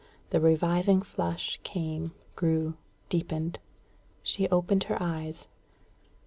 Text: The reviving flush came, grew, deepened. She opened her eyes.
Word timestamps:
The 0.31 0.41
reviving 0.41 1.03
flush 1.03 1.59
came, 1.61 2.13
grew, 2.35 2.73
deepened. 3.09 3.59
She 4.23 4.49
opened 4.49 4.85
her 4.85 4.97
eyes. 4.99 5.45